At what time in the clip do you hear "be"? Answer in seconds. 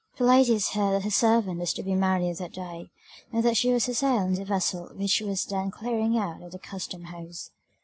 1.83-1.93